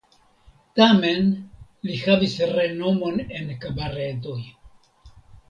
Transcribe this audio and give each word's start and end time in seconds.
Tamen 0.77 1.27
li 1.89 1.97
havis 2.05 2.33
renomon 2.55 3.21
en 3.41 3.53
kabaredoj. 3.67 4.41